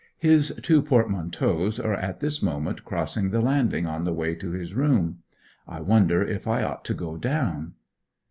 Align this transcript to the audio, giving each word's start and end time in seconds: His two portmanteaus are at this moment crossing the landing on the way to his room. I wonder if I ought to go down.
His 0.17 0.59
two 0.63 0.81
portmanteaus 0.81 1.79
are 1.79 1.93
at 1.93 2.21
this 2.21 2.41
moment 2.41 2.83
crossing 2.83 3.29
the 3.29 3.39
landing 3.39 3.85
on 3.85 4.03
the 4.03 4.11
way 4.11 4.33
to 4.33 4.49
his 4.49 4.73
room. 4.73 5.19
I 5.67 5.79
wonder 5.81 6.23
if 6.23 6.47
I 6.47 6.63
ought 6.63 6.83
to 6.85 6.95
go 6.95 7.17
down. 7.17 7.73